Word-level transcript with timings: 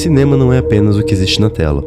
Cinema 0.00 0.34
não 0.34 0.50
é 0.50 0.56
apenas 0.56 0.96
o 0.96 1.04
que 1.04 1.12
existe 1.12 1.42
na 1.42 1.50
tela. 1.50 1.84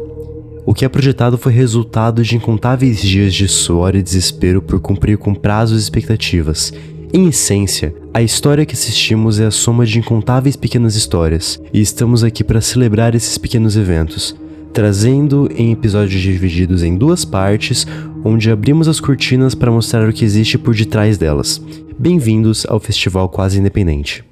O 0.64 0.72
que 0.72 0.84
é 0.84 0.88
projetado 0.88 1.36
foi 1.36 1.52
resultado 1.52 2.22
de 2.22 2.36
incontáveis 2.36 3.02
dias 3.02 3.34
de 3.34 3.48
suor 3.48 3.96
e 3.96 4.02
desespero 4.04 4.62
por 4.62 4.78
cumprir 4.78 5.18
com 5.18 5.34
prazos 5.34 5.80
e 5.80 5.82
expectativas. 5.82 6.72
Em 7.12 7.26
essência, 7.26 7.92
a 8.14 8.22
história 8.22 8.64
que 8.64 8.74
assistimos 8.74 9.40
é 9.40 9.46
a 9.46 9.50
soma 9.50 9.84
de 9.84 9.98
incontáveis 9.98 10.54
pequenas 10.54 10.94
histórias, 10.94 11.60
e 11.72 11.80
estamos 11.80 12.22
aqui 12.22 12.44
para 12.44 12.60
celebrar 12.60 13.16
esses 13.16 13.36
pequenos 13.36 13.76
eventos, 13.76 14.36
trazendo 14.72 15.50
em 15.52 15.72
episódios 15.72 16.22
divididos 16.22 16.84
em 16.84 16.96
duas 16.96 17.24
partes, 17.24 17.84
onde 18.24 18.48
abrimos 18.48 18.86
as 18.86 19.00
cortinas 19.00 19.56
para 19.56 19.72
mostrar 19.72 20.08
o 20.08 20.12
que 20.12 20.24
existe 20.24 20.56
por 20.56 20.72
detrás 20.72 21.18
delas. 21.18 21.60
Bem-vindos 21.98 22.64
ao 22.68 22.78
Festival 22.78 23.28
Quase 23.28 23.58
Independente. 23.58 24.24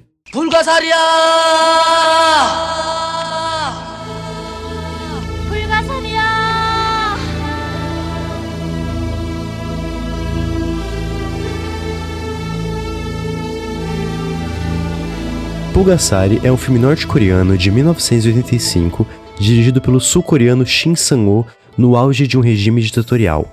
Pulgasari 15.73 16.39
é 16.45 16.53
um 16.53 16.57
filme 16.59 16.79
norte-coreano 16.79 17.57
de 17.57 17.71
1985, 17.71 19.07
dirigido 19.41 19.81
pelo 19.81 20.01
sul-coreano 20.01 20.67
Shin 20.67 20.95
Sang-ho 20.95 21.47
no 21.79 21.97
auge 21.97 22.27
de 22.27 22.37
um 22.37 22.43
regime 22.43 22.83
ditatorial. 22.83 23.51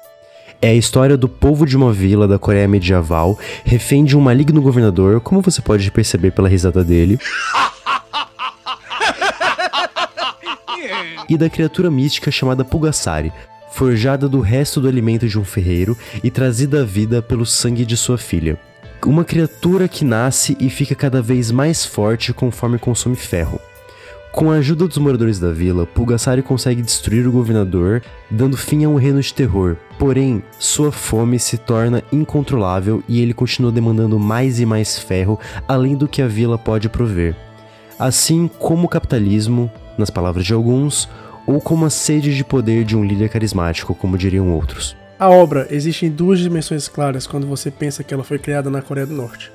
É 0.62 0.68
a 0.68 0.74
história 0.74 1.16
do 1.16 1.30
povo 1.30 1.66
de 1.66 1.78
uma 1.78 1.94
vila 1.94 2.28
da 2.28 2.38
Coreia 2.38 2.68
medieval, 2.68 3.40
refém 3.64 4.04
de 4.04 4.18
um 4.18 4.22
maligno 4.22 4.62
governador, 4.62 5.22
como 5.22 5.42
você 5.42 5.62
pode 5.62 5.90
perceber 5.92 6.32
pela 6.32 6.50
risada 6.50 6.84
dele. 6.84 7.18
e 11.30 11.38
da 11.38 11.50
criatura 11.50 11.90
mística 11.90 12.30
chamada 12.30 12.66
Pulgasari, 12.66 13.32
forjada 13.72 14.28
do 14.28 14.42
resto 14.42 14.82
do 14.82 14.90
alimento 14.90 15.26
de 15.26 15.40
um 15.40 15.46
ferreiro 15.46 15.98
e 16.22 16.30
trazida 16.30 16.82
à 16.82 16.84
vida 16.84 17.22
pelo 17.22 17.46
sangue 17.46 17.86
de 17.86 17.96
sua 17.96 18.18
filha. 18.18 18.60
Uma 19.06 19.24
criatura 19.24 19.88
que 19.88 20.04
nasce 20.04 20.58
e 20.60 20.70
fica 20.70 20.94
cada 20.94 21.22
vez 21.22 21.52
mais 21.52 21.86
forte 21.86 22.34
conforme 22.34 22.78
consome 22.78 23.16
ferro. 23.16 23.60
Com 24.32 24.52
a 24.52 24.56
ajuda 24.56 24.88
dos 24.88 24.98
moradores 24.98 25.40
da 25.40 25.52
vila, 25.52 25.88
Pulgasari 25.88 26.44
consegue 26.44 26.82
destruir 26.82 27.26
o 27.26 27.32
governador, 27.32 28.04
dando 28.30 28.58
fim 28.58 28.84
a 28.84 28.90
um 28.90 28.96
reino 28.96 29.22
de 29.22 29.34
terror. 29.34 29.78
Porém, 29.98 30.44
sua 30.60 30.92
fome 30.92 31.40
se 31.40 31.58
torna 31.58 32.04
incontrolável 32.12 33.02
e 33.08 33.22
ele 33.22 33.34
continua 33.34 33.72
demandando 33.72 34.20
mais 34.20 34.60
e 34.60 34.66
mais 34.66 35.00
ferro, 35.00 35.40
além 35.68 35.96
do 35.96 36.08
que 36.08 36.22
a 36.22 36.28
vila 36.28 36.58
pode 36.58 36.90
prover. 36.90 37.36
Assim 37.98 38.50
como 38.60 38.86
o 38.86 38.90
capitalismo, 38.90 39.72
nas 39.98 40.10
palavras 40.10 40.46
de 40.46 40.54
alguns, 40.54 41.10
ou 41.48 41.60
como 41.60 41.86
a 41.86 41.90
sede 41.90 42.36
de 42.36 42.44
poder 42.44 42.84
de 42.84 42.96
um 42.96 43.04
líder 43.04 43.30
carismático, 43.30 43.96
como 43.96 44.18
diriam 44.18 44.50
outros. 44.52 44.99
A 45.20 45.28
obra 45.28 45.68
existe 45.70 46.06
em 46.06 46.10
duas 46.10 46.40
dimensões 46.40 46.88
claras 46.88 47.28
quando 47.28 47.46
você 47.46 47.70
pensa 47.70 48.06
que 48.06 48.14
ela 48.14 48.24
foi 48.24 48.40
criada 48.40 48.70
na 48.70 48.82
Coreia 48.82 49.06
do 49.06 49.14
Norte. 49.14 49.52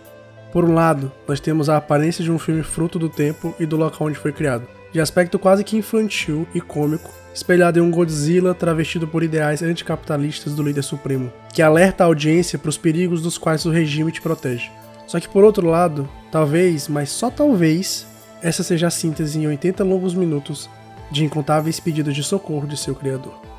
Por 0.52 0.62
um 0.62 0.74
lado, 0.74 1.10
nós 1.26 1.40
temos 1.40 1.70
a 1.70 1.78
aparência 1.78 2.22
de 2.22 2.30
um 2.30 2.38
filme 2.38 2.62
fruto 2.62 2.98
do 2.98 3.08
tempo 3.08 3.54
e 3.58 3.64
do 3.64 3.74
local 3.74 4.08
onde 4.08 4.18
foi 4.18 4.30
criado, 4.30 4.68
de 4.92 5.00
aspecto 5.00 5.38
quase 5.38 5.64
que 5.64 5.78
infantil 5.78 6.46
e 6.54 6.60
cômico, 6.60 7.10
espelhado 7.34 7.78
em 7.78 7.82
um 7.82 7.90
Godzilla 7.90 8.52
travestido 8.52 9.08
por 9.08 9.22
ideais 9.22 9.62
anticapitalistas 9.62 10.52
do 10.54 10.62
líder 10.62 10.82
supremo, 10.82 11.32
que 11.50 11.62
alerta 11.62 12.04
a 12.04 12.08
audiência 12.08 12.58
para 12.58 12.68
os 12.68 12.76
perigos 12.76 13.22
dos 13.22 13.38
quais 13.38 13.64
o 13.64 13.70
regime 13.70 14.12
te 14.12 14.20
protege. 14.20 14.70
Só 15.06 15.18
que 15.18 15.30
por 15.30 15.44
outro 15.44 15.66
lado, 15.66 16.06
talvez, 16.30 16.88
mas 16.88 17.08
só 17.08 17.30
talvez, 17.30 18.06
essa 18.42 18.62
seja 18.62 18.88
a 18.88 18.90
síntese 18.90 19.38
em 19.38 19.46
80 19.46 19.82
longos 19.82 20.14
minutos 20.14 20.68
de 21.10 21.24
incontáveis 21.24 21.80
pedidos 21.80 22.14
de 22.14 22.22
socorro 22.22 22.66
de 22.66 22.76
seu 22.76 22.94
criador. 22.94 23.53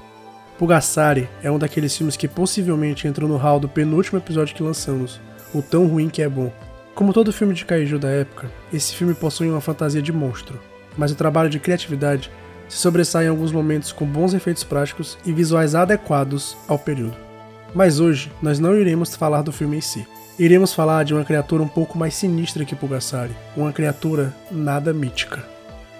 Pugassari 0.57 1.27
é 1.43 1.51
um 1.51 1.59
daqueles 1.59 1.95
filmes 1.95 2.15
que 2.15 2.29
possivelmente 2.29 3.07
entrou 3.07 3.29
no 3.29 3.35
hall 3.35 3.59
do 3.59 3.67
penúltimo 3.67 4.17
episódio 4.17 4.55
que 4.55 4.63
lançamos, 4.63 5.19
O 5.53 5.61
Tão 5.61 5.85
Ruim 5.85 6.07
Que 6.07 6.21
É 6.21 6.29
Bom. 6.29 6.51
Como 6.93 7.11
todo 7.11 7.33
filme 7.33 7.53
de 7.53 7.65
kaiju 7.65 7.99
da 7.99 8.09
época, 8.09 8.49
esse 8.71 8.95
filme 8.95 9.13
possui 9.13 9.49
uma 9.49 9.59
fantasia 9.59 10.01
de 10.01 10.13
monstro, 10.13 10.57
mas 10.97 11.11
o 11.11 11.15
trabalho 11.15 11.49
de 11.49 11.59
criatividade 11.59 12.31
se 12.69 12.77
sobressai 12.77 13.25
em 13.25 13.29
alguns 13.29 13.51
momentos 13.51 13.91
com 13.91 14.05
bons 14.05 14.33
efeitos 14.33 14.63
práticos 14.63 15.17
e 15.25 15.33
visuais 15.33 15.75
adequados 15.75 16.55
ao 16.69 16.79
período. 16.79 17.17
Mas 17.73 17.99
hoje 17.99 18.31
nós 18.41 18.57
não 18.57 18.79
iremos 18.79 19.13
falar 19.13 19.41
do 19.41 19.51
filme 19.51 19.77
em 19.77 19.81
si. 19.81 20.07
Iremos 20.39 20.73
falar 20.73 21.03
de 21.03 21.13
uma 21.13 21.25
criatura 21.25 21.63
um 21.63 21.67
pouco 21.67 21.97
mais 21.97 22.15
sinistra 22.15 22.63
que 22.63 22.75
Pugassari, 22.75 23.35
uma 23.57 23.73
criatura 23.73 24.33
nada 24.49 24.93
mítica. 24.93 25.54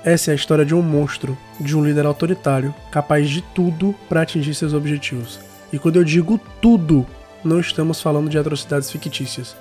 Essa 0.05 0.29
é 0.29 0.33
a 0.33 0.35
história 0.35 0.63
de 0.63 0.75
um 0.75 0.83
monstro, 0.83 1.35
de 1.59 1.75
um 1.75 1.83
líder 1.83 2.05
autoritário, 2.05 2.75
capaz 2.91 3.27
de 3.27 3.41
tudo 3.41 3.95
para 4.07 4.21
atingir 4.21 4.53
seus 4.53 4.71
objetivos. 4.71 5.39
E 5.73 5.79
quando 5.79 5.95
eu 5.95 6.03
digo 6.03 6.39
tudo, 6.61 7.07
não 7.43 7.59
estamos 7.59 7.99
falando 7.99 8.29
de 8.29 8.37
atrocidades 8.37 8.91
fictícias. 8.91 9.57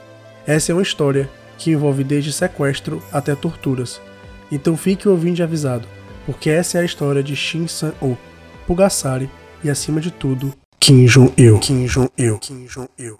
Essa 0.46 0.70
é 0.70 0.74
uma 0.74 0.82
história 0.82 1.30
que 1.56 1.70
envolve 1.70 2.04
desde 2.04 2.30
sequestro 2.30 3.02
até 3.10 3.34
torturas. 3.34 4.02
Então 4.52 4.76
fique 4.76 5.08
ouvindo 5.08 5.42
avisado, 5.42 5.88
porque 6.26 6.50
essa 6.50 6.76
é 6.76 6.82
a 6.82 6.84
história 6.84 7.22
de 7.22 7.34
Shin 7.34 7.66
San-o, 7.66 8.14
Pugassari 8.66 9.30
e 9.62 9.70
acima 9.70 9.98
de 9.98 10.10
tudo, 10.10 10.52
Kim 10.78 11.06
Jong-il. 11.06 11.58
Kim 11.60 11.86
Jong-il. 11.86 12.38
Kim 12.40 12.66
Jong-il. 12.66 13.16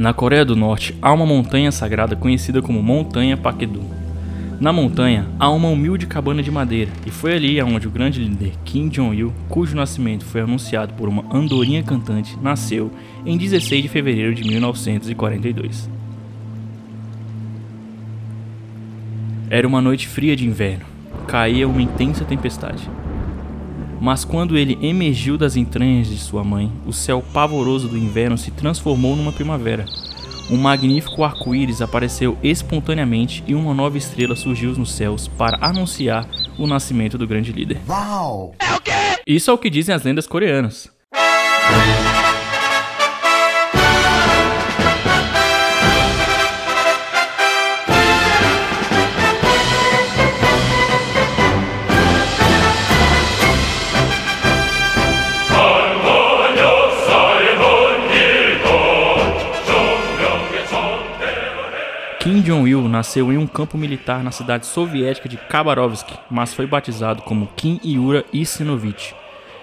Na 0.00 0.14
Coreia 0.14 0.46
do 0.46 0.56
Norte 0.56 0.96
há 1.02 1.12
uma 1.12 1.26
montanha 1.26 1.70
sagrada 1.70 2.16
conhecida 2.16 2.62
como 2.62 2.82
Montanha 2.82 3.36
Paquedum. 3.36 3.84
Na 4.58 4.72
montanha 4.72 5.26
há 5.38 5.50
uma 5.50 5.68
humilde 5.68 6.06
cabana 6.06 6.42
de 6.42 6.50
madeira 6.50 6.90
e 7.04 7.10
foi 7.10 7.34
ali 7.34 7.60
onde 7.60 7.86
o 7.86 7.90
grande 7.90 8.18
líder 8.18 8.54
Kim 8.64 8.88
Jong-il, 8.88 9.30
cujo 9.46 9.76
nascimento 9.76 10.24
foi 10.24 10.40
anunciado 10.40 10.94
por 10.94 11.06
uma 11.06 11.22
andorinha 11.30 11.82
cantante, 11.82 12.34
nasceu 12.40 12.90
em 13.26 13.36
16 13.36 13.82
de 13.82 13.88
fevereiro 13.90 14.34
de 14.34 14.42
1942. 14.42 15.90
Era 19.50 19.68
uma 19.68 19.82
noite 19.82 20.08
fria 20.08 20.34
de 20.34 20.46
inverno. 20.46 20.86
Caía 21.26 21.68
uma 21.68 21.82
intensa 21.82 22.24
tempestade. 22.24 22.88
Mas 24.00 24.24
quando 24.24 24.56
ele 24.56 24.78
emergiu 24.80 25.36
das 25.36 25.56
entranhas 25.56 26.08
de 26.08 26.16
sua 26.16 26.42
mãe, 26.42 26.72
o 26.86 26.92
céu 26.92 27.22
pavoroso 27.34 27.86
do 27.86 27.98
inverno 27.98 28.38
se 28.38 28.50
transformou 28.50 29.14
numa 29.14 29.32
primavera. 29.32 29.84
Um 30.50 30.56
magnífico 30.56 31.22
arco-íris 31.22 31.80
apareceu 31.80 32.36
espontaneamente 32.42 33.44
e 33.46 33.54
uma 33.54 33.72
nova 33.72 33.98
estrela 33.98 34.34
surgiu 34.34 34.72
nos 34.72 34.92
céus 34.92 35.28
para 35.28 35.58
anunciar 35.60 36.26
o 36.58 36.66
nascimento 36.66 37.16
do 37.16 37.26
grande 37.26 37.52
líder. 37.52 37.78
Uau! 37.88 38.54
É 38.58 38.74
o 38.74 38.80
quê? 38.80 38.90
Isso 39.26 39.50
é 39.50 39.54
o 39.54 39.58
que 39.58 39.70
dizem 39.70 39.94
as 39.94 40.02
lendas 40.02 40.26
coreanas. 40.26 40.88
Kim 62.50 62.56
Jong-il 62.56 62.88
nasceu 62.88 63.32
em 63.32 63.38
um 63.38 63.46
campo 63.46 63.78
militar 63.78 64.24
na 64.24 64.32
cidade 64.32 64.66
soviética 64.66 65.28
de 65.28 65.36
Khabarovsk, 65.36 66.18
mas 66.28 66.52
foi 66.52 66.66
batizado 66.66 67.22
como 67.22 67.48
Kim 67.54 67.78
Yura 67.84 68.24
Isinovich. 68.32 69.14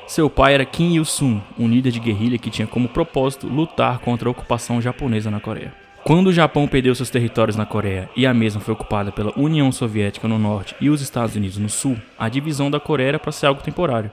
Seu 0.08 0.30
pai 0.30 0.54
era 0.54 0.64
Kim 0.64 0.96
Il-sung, 0.96 1.42
um 1.60 1.68
líder 1.68 1.92
de 1.92 2.00
guerrilha 2.00 2.38
que 2.38 2.50
tinha 2.50 2.66
como 2.66 2.88
propósito 2.88 3.46
lutar 3.46 4.00
contra 4.00 4.30
a 4.30 4.32
ocupação 4.32 4.82
japonesa 4.82 5.30
na 5.30 5.42
Coreia. 5.42 5.74
Quando 6.06 6.28
o 6.28 6.34
Japão 6.34 6.66
perdeu 6.66 6.96
seus 6.96 7.10
territórios 7.10 7.58
na 7.58 7.66
Coreia 7.66 8.10
e 8.16 8.26
a 8.26 8.34
mesma 8.34 8.62
foi 8.62 8.74
ocupada 8.74 9.12
pela 9.12 9.38
União 9.38 9.70
Soviética 9.70 10.26
no 10.26 10.40
norte 10.40 10.74
e 10.80 10.90
os 10.90 11.02
Estados 11.02 11.36
Unidos 11.36 11.58
no 11.58 11.68
sul, 11.68 11.98
a 12.18 12.30
divisão 12.30 12.72
da 12.72 12.80
Coreia 12.80 13.10
era 13.10 13.20
para 13.20 13.34
ser 13.34 13.48
algo 13.48 13.62
temporário. 13.62 14.12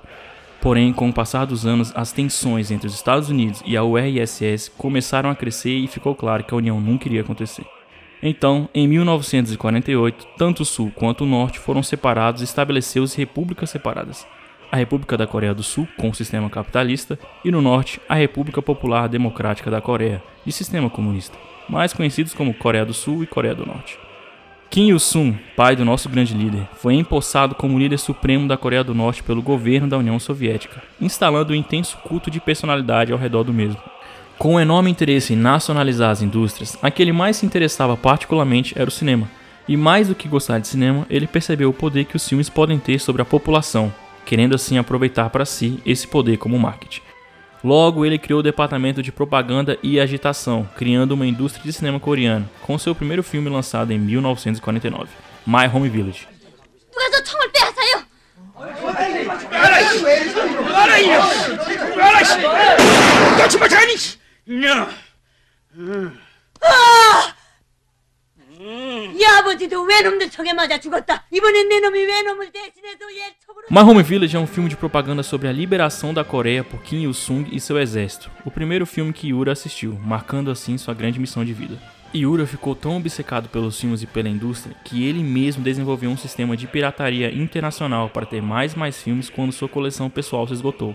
Porém, 0.60 0.92
com 0.92 1.08
o 1.08 1.12
passar 1.12 1.44
dos 1.44 1.64
anos, 1.64 1.92
as 1.94 2.10
tensões 2.10 2.72
entre 2.72 2.88
os 2.88 2.94
Estados 2.94 3.28
Unidos 3.28 3.62
e 3.64 3.76
a 3.76 3.84
URSS 3.84 4.68
começaram 4.76 5.30
a 5.30 5.36
crescer 5.36 5.76
e 5.76 5.86
ficou 5.86 6.12
claro 6.16 6.42
que 6.42 6.52
a 6.52 6.56
união 6.56 6.80
nunca 6.80 7.06
iria 7.06 7.20
acontecer. 7.20 7.64
Então, 8.26 8.70
em 8.72 8.88
1948, 8.88 10.26
tanto 10.38 10.62
o 10.62 10.64
Sul 10.64 10.90
quanto 10.94 11.24
o 11.24 11.26
Norte 11.26 11.58
foram 11.58 11.82
separados 11.82 12.40
e 12.40 12.44
estabeleceu-se 12.44 13.18
repúblicas 13.18 13.68
separadas. 13.68 14.26
A 14.72 14.78
República 14.78 15.14
da 15.14 15.26
Coreia 15.26 15.52
do 15.52 15.62
Sul, 15.62 15.86
com 15.98 16.08
o 16.08 16.14
sistema 16.14 16.48
capitalista, 16.48 17.18
e 17.44 17.50
no 17.50 17.60
Norte, 17.60 18.00
a 18.08 18.14
República 18.14 18.62
Popular 18.62 19.10
Democrática 19.10 19.70
da 19.70 19.82
Coreia, 19.82 20.22
de 20.42 20.50
sistema 20.52 20.88
comunista, 20.88 21.36
mais 21.68 21.92
conhecidos 21.92 22.32
como 22.32 22.54
Coreia 22.54 22.86
do 22.86 22.94
Sul 22.94 23.22
e 23.22 23.26
Coreia 23.26 23.54
do 23.54 23.66
Norte. 23.66 23.98
Kim 24.70 24.88
Il-sung, 24.88 25.38
pai 25.54 25.76
do 25.76 25.84
nosso 25.84 26.08
grande 26.08 26.32
líder, 26.32 26.66
foi 26.76 26.94
empossado 26.94 27.54
como 27.54 27.78
líder 27.78 27.98
supremo 27.98 28.48
da 28.48 28.56
Coreia 28.56 28.82
do 28.82 28.94
Norte 28.94 29.22
pelo 29.22 29.42
governo 29.42 29.86
da 29.86 29.98
União 29.98 30.18
Soviética, 30.18 30.82
instalando 30.98 31.52
um 31.52 31.56
intenso 31.56 31.98
culto 31.98 32.30
de 32.30 32.40
personalidade 32.40 33.12
ao 33.12 33.18
redor 33.18 33.44
do 33.44 33.52
mesmo. 33.52 33.93
Com 34.38 34.54
um 34.54 34.60
enorme 34.60 34.90
interesse 34.90 35.32
em 35.32 35.36
nacionalizar 35.36 36.10
as 36.10 36.20
indústrias, 36.20 36.76
a 36.82 36.90
que 36.90 37.00
ele 37.00 37.12
mais 37.12 37.36
se 37.36 37.46
interessava 37.46 37.96
particularmente 37.96 38.74
era 38.76 38.88
o 38.88 38.92
cinema. 38.92 39.28
E 39.66 39.76
mais 39.76 40.08
do 40.08 40.14
que 40.14 40.28
gostar 40.28 40.58
de 40.58 40.68
cinema, 40.68 41.06
ele 41.08 41.26
percebeu 41.26 41.70
o 41.70 41.74
poder 41.74 42.04
que 42.04 42.16
os 42.16 42.28
filmes 42.28 42.50
podem 42.50 42.78
ter 42.78 42.98
sobre 42.98 43.22
a 43.22 43.24
população, 43.24 43.94
querendo 44.26 44.54
assim 44.54 44.76
aproveitar 44.76 45.30
para 45.30 45.44
si 45.44 45.80
esse 45.86 46.06
poder 46.06 46.36
como 46.36 46.58
marketing. 46.58 47.00
Logo, 47.62 48.04
ele 48.04 48.18
criou 48.18 48.40
o 48.40 48.42
departamento 48.42 49.02
de 49.02 49.10
propaganda 49.10 49.78
e 49.82 49.98
agitação, 49.98 50.68
criando 50.76 51.12
uma 51.12 51.26
indústria 51.26 51.64
de 51.64 51.72
cinema 51.72 51.98
coreano, 51.98 52.46
com 52.60 52.78
seu 52.78 52.94
primeiro 52.94 53.22
filme 53.22 53.48
lançado 53.48 53.90
em 53.90 53.98
1949, 53.98 55.08
My 55.46 55.66
Home 55.72 55.88
Village. 55.88 56.28
아! 66.60 67.34
My 73.70 73.80
Home 73.80 74.02
Village 74.02 74.36
é 74.36 74.38
um 74.38 74.46
filme 74.46 74.68
de 74.68 74.76
propaganda 74.76 75.22
sobre 75.22 75.48
a 75.48 75.52
liberação 75.52 76.12
da 76.12 76.22
Coreia 76.22 76.62
por 76.62 76.82
Kim 76.82 77.02
Il-sung 77.02 77.48
e 77.50 77.58
seu 77.58 77.80
exército, 77.80 78.30
o 78.44 78.50
primeiro 78.50 78.84
filme 78.84 79.12
que 79.12 79.28
Yura 79.28 79.52
assistiu, 79.52 79.98
marcando 80.02 80.50
assim 80.50 80.76
sua 80.76 80.94
grande 80.94 81.18
missão 81.18 81.44
de 81.44 81.52
vida. 81.52 81.78
Yura 82.14 82.46
ficou 82.46 82.76
tão 82.76 82.96
obcecado 82.96 83.48
pelos 83.48 83.80
filmes 83.80 84.02
e 84.02 84.06
pela 84.06 84.28
indústria 84.28 84.76
que 84.84 85.04
ele 85.04 85.22
mesmo 85.22 85.64
desenvolveu 85.64 86.10
um 86.10 86.16
sistema 86.16 86.56
de 86.56 86.66
pirataria 86.66 87.34
internacional 87.34 88.08
para 88.08 88.26
ter 88.26 88.40
mais 88.40 88.74
e 88.74 88.78
mais 88.78 89.02
filmes 89.02 89.28
quando 89.28 89.52
sua 89.52 89.68
coleção 89.68 90.08
pessoal 90.08 90.46
se 90.46 90.52
esgotou, 90.52 90.94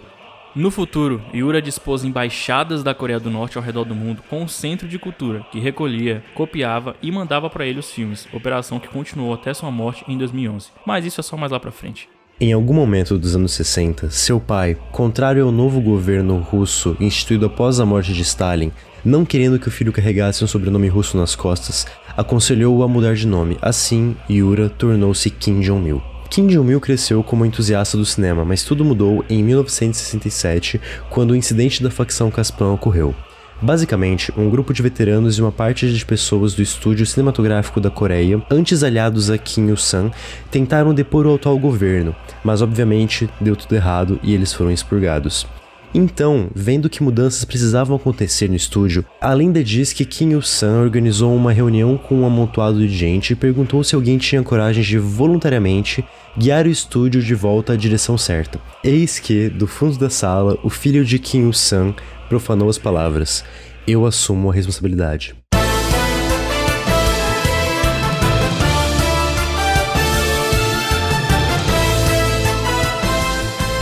no 0.56 0.72
futuro, 0.72 1.22
Yura 1.32 1.62
dispôs 1.62 2.04
embaixadas 2.04 2.82
da 2.82 2.94
Coreia 2.94 3.20
do 3.20 3.30
Norte 3.30 3.58
ao 3.58 3.64
redor 3.64 3.84
do 3.84 3.94
mundo 3.94 4.24
com 4.28 4.42
um 4.42 4.48
centro 4.48 4.88
de 4.88 4.98
cultura 4.98 5.46
que 5.52 5.60
recolhia, 5.60 6.24
copiava 6.34 6.96
e 7.04 7.12
mandava 7.12 7.50
para 7.50 7.68
ele 7.68 7.80
os 7.80 7.92
filmes, 7.92 8.28
operação 8.34 8.80
que 8.80 8.88
continuou 8.88 9.32
até 9.34 9.54
sua 9.54 9.70
morte 9.70 10.04
em 10.08 10.18
2011. 10.18 10.70
Mas 10.86 11.06
isso 11.06 11.20
é 11.20 11.24
só 11.24 11.38
mais 11.38 11.52
lá 11.52 11.60
pra 11.60 11.72
frente. 11.72 12.10
Em 12.42 12.52
algum 12.52 12.74
momento 12.74 13.18
dos 13.18 13.36
anos 13.36 13.52
60, 13.52 14.10
seu 14.10 14.40
pai, 14.40 14.76
contrário 14.92 15.46
ao 15.46 15.52
novo 15.52 15.80
governo 15.80 16.40
russo 16.40 16.98
instituído 17.00 17.46
após 17.46 17.80
a 17.80 17.86
morte 17.86 18.14
de 18.14 18.22
Stalin, 18.24 18.72
não 19.06 19.26
querendo 19.26 19.60
que 19.60 19.68
o 19.68 19.72
filho 19.72 19.94
carregasse 19.94 20.44
um 20.44 20.48
sobrenome 20.48 20.88
russo 20.88 21.16
nas 21.16 21.36
costas, 21.36 21.86
aconselhou-o 22.18 22.82
a 22.82 22.88
mudar 22.88 23.14
de 23.14 23.28
nome. 23.28 23.58
Assim, 23.62 24.16
Yura 24.30 24.68
tornou-se 24.68 25.30
Kim 25.30 25.60
Jong-il. 25.60 26.02
Kim 26.30 26.46
Jong-il 26.46 26.80
cresceu 26.80 27.24
como 27.24 27.44
entusiasta 27.44 27.98
do 27.98 28.06
cinema, 28.06 28.46
mas 28.46 28.64
tudo 28.64 28.86
mudou 28.86 29.26
em 29.28 29.44
1967, 29.44 30.80
quando 31.10 31.32
o 31.32 31.36
incidente 31.36 31.82
da 31.82 31.90
facção 31.90 32.30
Casplan 32.30 32.74
ocorreu. 32.74 33.16
Basicamente, 33.62 34.32
um 34.38 34.50
grupo 34.50 34.72
de 34.72 34.82
veteranos 34.82 35.38
e 35.38 35.42
uma 35.42 35.52
parte 35.52 35.92
de 35.92 36.06
pessoas 36.06 36.54
do 36.54 36.62
estúdio 36.62 37.06
cinematográfico 37.06 37.82
da 37.82 37.90
Coreia, 37.90 38.42
antes 38.50 38.84
aliados 38.84 39.30
a 39.30 39.38
Kim 39.38 39.68
Il-sung, 39.68 40.12
tentaram 40.52 40.94
depor 40.94 41.26
o 41.26 41.34
atual 41.34 41.58
governo, 41.58 42.16
mas 42.44 42.62
obviamente 42.62 43.28
deu 43.42 43.56
tudo 43.56 43.76
errado 43.76 44.20
e 44.24 44.34
eles 44.34 44.54
foram 44.54 44.72
expurgados. 44.72 45.48
Então, 45.94 46.50
vendo 46.54 46.90
que 46.90 47.02
mudanças 47.02 47.44
precisavam 47.44 47.96
acontecer 47.96 48.48
no 48.48 48.56
estúdio, 48.56 49.04
a 49.20 49.34
lenda 49.34 49.64
diz 49.64 49.92
que 49.92 50.06
Kim 50.06 50.32
Il-sung 50.32 50.84
organizou 50.84 51.36
uma 51.36 51.52
reunião 51.52 51.98
com 51.98 52.22
um 52.22 52.26
amontoado 52.26 52.80
de 52.80 52.96
gente 52.96 53.34
e 53.34 53.36
perguntou 53.36 53.84
se 53.84 53.96
alguém 53.96 54.18
tinha 54.18 54.44
coragem 54.44 54.84
de 54.84 55.00
voluntariamente 55.00 56.06
guiar 56.38 56.68
o 56.68 56.70
estúdio 56.70 57.24
de 57.24 57.34
volta 57.34 57.74
à 57.74 57.76
direção 57.76 58.18
certa. 58.18 58.60
Eis 58.84 59.18
que, 59.18 59.50
do 59.50 59.66
fundo 59.66 59.98
da 59.98 60.10
sala, 60.10 60.60
o 60.64 60.70
filho 60.70 61.04
de 61.04 61.18
Kim 61.18 61.48
Il-sung 61.48 61.96
profanou 62.28 62.70
as 62.70 62.78
palavras: 62.78 63.44
Eu 63.88 64.06
assumo 64.06 64.52
a 64.52 64.54
responsabilidade. 64.54 65.39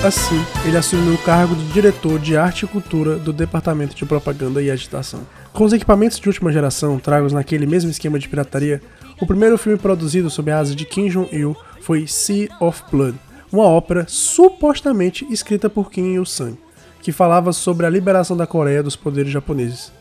Assim, 0.08 0.40
ele 0.66 0.78
assumiu 0.78 1.16
o 1.16 1.18
cargo 1.18 1.54
de 1.54 1.66
diretor 1.66 2.18
de 2.18 2.38
arte 2.38 2.64
e 2.64 2.68
cultura 2.68 3.18
do 3.18 3.34
Departamento 3.34 3.94
de 3.94 4.06
Propaganda 4.06 4.62
e 4.62 4.72
Agitação. 4.72 5.28
Com 5.52 5.66
os 5.66 5.74
equipamentos 5.74 6.18
de 6.18 6.30
última 6.30 6.50
geração 6.50 6.98
tragos 6.98 7.34
naquele 7.34 7.66
mesmo 7.66 7.92
esquema 7.92 8.18
de 8.18 8.30
pirataria, 8.30 8.82
o 9.20 9.28
primeiro 9.28 9.58
filme 9.58 9.78
produzido 9.78 10.30
sob 10.30 10.50
a 10.50 10.60
asa 10.60 10.74
de 10.74 10.86
Kim 10.86 11.10
Jong-il 11.10 11.58
foi 11.82 12.08
Sea 12.08 12.48
of 12.62 12.84
Blood, 12.90 13.20
uma 13.52 13.66
ópera 13.66 14.06
supostamente 14.08 15.28
escrita 15.30 15.70
por 15.70 15.92
Kim 15.92 16.16
Il-sung, 16.16 16.58
que 17.02 17.12
falava 17.12 17.52
sobre 17.52 17.86
a 17.86 17.90
liberação 17.90 18.38
da 18.38 18.48
Coreia 18.48 18.82
dos 18.82 18.96
poderes 18.96 19.34
japoneses. 19.34 19.92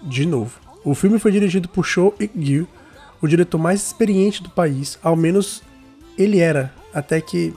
De 0.00 0.24
novo, 0.26 0.60
o 0.84 0.94
filme 0.94 1.18
foi 1.18 1.32
dirigido 1.32 1.68
por 1.68 1.84
Cho 1.84 2.14
Ik-gil, 2.20 2.68
o 3.20 3.26
diretor 3.26 3.58
mais 3.58 3.84
experiente 3.84 4.44
do 4.44 4.48
país, 4.48 4.96
ao 5.02 5.16
menos 5.16 5.60
ele 6.16 6.38
era, 6.38 6.72
até 6.94 7.20
que... 7.20 7.52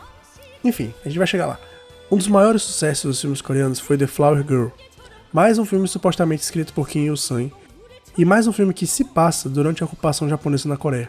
Enfim, 0.65 0.91
a 1.05 1.07
gente 1.07 1.19
vai 1.19 1.27
chegar 1.27 1.45
lá. 1.45 1.68
Um 2.11 2.17
dos 2.17 2.27
maiores 2.27 2.63
sucessos 2.63 3.03
dos 3.03 3.21
filmes 3.21 3.39
coreanos 3.39 3.79
foi 3.79 3.95
The 3.95 4.07
Flower 4.07 4.43
Girl, 4.43 4.69
mais 5.31 5.59
um 5.59 5.65
filme 5.65 5.87
supostamente 5.87 6.41
escrito 6.41 6.73
por 6.73 6.89
Kim 6.89 7.05
Il-sung, 7.05 7.51
e 8.17 8.25
mais 8.25 8.47
um 8.47 8.51
filme 8.51 8.73
que 8.73 8.87
se 8.87 9.03
passa 9.03 9.47
durante 9.47 9.83
a 9.83 9.85
ocupação 9.85 10.27
japonesa 10.27 10.67
na 10.67 10.75
Coreia. 10.75 11.07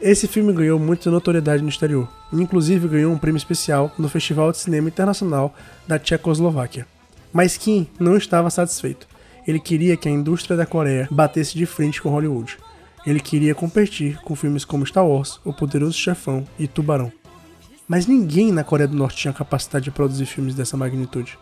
Esse 0.00 0.26
filme 0.26 0.50
ganhou 0.54 0.78
muita 0.78 1.10
notoriedade 1.10 1.62
no 1.62 1.68
exterior, 1.68 2.08
e 2.32 2.40
inclusive 2.40 2.88
ganhou 2.88 3.12
um 3.12 3.18
prêmio 3.18 3.36
especial 3.36 3.92
no 3.98 4.08
Festival 4.08 4.50
de 4.52 4.56
Cinema 4.56 4.88
Internacional 4.88 5.54
da 5.86 5.98
Tchecoslováquia. 5.98 6.86
Mas 7.30 7.58
Kim 7.58 7.86
não 8.00 8.16
estava 8.16 8.48
satisfeito. 8.48 9.06
Ele 9.46 9.60
queria 9.60 9.98
que 9.98 10.08
a 10.08 10.12
indústria 10.12 10.56
da 10.56 10.64
Coreia 10.64 11.06
batesse 11.10 11.58
de 11.58 11.66
frente 11.66 12.00
com 12.00 12.08
Hollywood. 12.08 12.56
Ele 13.06 13.20
queria 13.20 13.54
competir 13.54 14.18
com 14.22 14.34
filmes 14.34 14.64
como 14.64 14.86
Star 14.86 15.06
Wars, 15.06 15.40
O 15.44 15.52
Poderoso 15.52 15.98
Chefão 15.98 16.46
e 16.58 16.66
Tubarão. 16.66 17.12
Mas 17.88 18.06
ninguém 18.06 18.52
na 18.52 18.64
Coreia 18.64 18.88
do 18.88 18.96
Norte 18.96 19.18
tinha 19.18 19.32
capacidade 19.32 19.84
de 19.84 19.90
produzir 19.90 20.26
filmes 20.26 20.54
dessa 20.54 20.76
magnitude. 20.76 21.38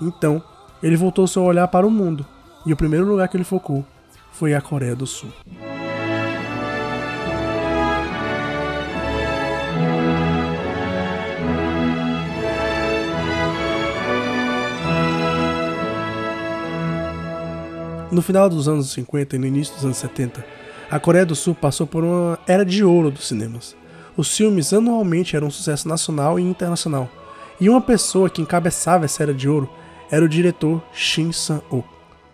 Então, 0.00 0.42
ele 0.82 0.96
voltou 0.96 1.26
seu 1.26 1.42
olhar 1.42 1.68
para 1.68 1.86
o 1.86 1.90
mundo, 1.90 2.26
e 2.66 2.72
o 2.72 2.76
primeiro 2.76 3.06
lugar 3.06 3.28
que 3.28 3.36
ele 3.36 3.44
focou 3.44 3.84
foi 4.32 4.54
a 4.54 4.60
Coreia 4.60 4.96
do 4.96 5.06
Sul. 5.06 5.30
No 18.10 18.22
final 18.22 18.48
dos 18.48 18.68
anos 18.68 18.92
50 18.92 19.34
e 19.34 19.38
no 19.40 19.46
início 19.46 19.74
dos 19.74 19.84
anos 19.84 19.96
70, 19.96 20.44
a 20.88 21.00
Coreia 21.00 21.26
do 21.26 21.34
Sul 21.34 21.52
passou 21.52 21.84
por 21.84 22.04
uma 22.04 22.38
era 22.46 22.64
de 22.64 22.84
ouro 22.84 23.10
dos 23.10 23.26
cinemas. 23.26 23.76
Os 24.16 24.36
filmes 24.36 24.72
anualmente 24.72 25.34
eram 25.34 25.48
um 25.48 25.50
sucesso 25.50 25.88
nacional 25.88 26.38
e 26.38 26.42
internacional, 26.42 27.10
e 27.60 27.68
uma 27.68 27.80
pessoa 27.80 28.30
que 28.30 28.40
encabeçava 28.42 29.04
essa 29.04 29.22
era 29.22 29.34
de 29.34 29.48
ouro 29.48 29.68
era 30.10 30.24
o 30.24 30.28
diretor 30.28 30.82
Shin 30.92 31.32
Sang-ok. 31.32 31.84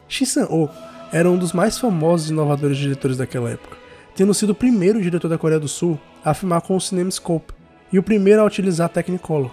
Shin 0.06 0.26
Sang-ok 0.26 0.75
era 1.12 1.30
um 1.30 1.38
dos 1.38 1.52
mais 1.52 1.78
famosos 1.78 2.28
e 2.28 2.32
inovadores 2.32 2.76
diretores 2.76 3.16
daquela 3.16 3.50
época, 3.50 3.76
tendo 4.14 4.34
sido 4.34 4.50
o 4.50 4.54
primeiro 4.54 5.00
diretor 5.00 5.28
da 5.28 5.38
Coreia 5.38 5.60
do 5.60 5.68
Sul 5.68 5.99
a 6.22 6.34
filmar 6.34 6.60
com 6.60 6.76
o 6.76 6.80
CinemaScope 6.80 7.54
e 7.90 7.99
o 7.99 8.02
primeiro 8.02 8.42
a 8.42 8.44
utilizar 8.44 8.87
a 8.87 8.88
Technicolor. 8.88 9.50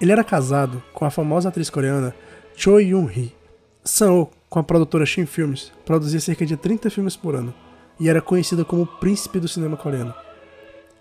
Ele 0.00 0.12
era 0.12 0.22
casado 0.22 0.82
com 0.92 1.04
a 1.04 1.10
famosa 1.10 1.48
atriz 1.48 1.70
coreana 1.70 2.14
Choi 2.54 2.88
Yoon-hee. 2.88 3.34
Sang-ok, 3.82 4.34
com 4.50 4.58
a 4.58 4.62
produtora 4.62 5.06
Shin 5.06 5.24
Films, 5.24 5.72
produzia 5.86 6.20
cerca 6.20 6.44
de 6.44 6.56
30 6.56 6.90
filmes 6.90 7.16
por 7.16 7.34
ano 7.34 7.54
e 7.98 8.08
era 8.08 8.20
conhecido 8.20 8.64
como 8.64 8.82
o 8.82 8.86
príncipe 8.86 9.40
do 9.40 9.48
cinema 9.48 9.76
coreano. 9.76 10.14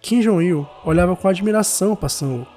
Kim 0.01 0.19
Jong-il 0.21 0.67
olhava 0.83 1.15
com 1.15 1.27
admiração 1.27 1.95
para 1.95 2.09
Sang-ok 2.09 2.47